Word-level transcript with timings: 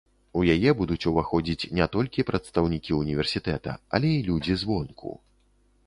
У 0.39 0.41
яе 0.53 0.71
будуць 0.79 1.07
уваходзіць 1.11 1.69
не 1.79 1.85
толькі 1.97 2.27
прадстаўнікі 2.31 2.99
універсітэта, 3.03 3.79
але 3.99 4.09
і 4.15 4.27
людзі 4.33 4.53
звонку. 4.65 5.11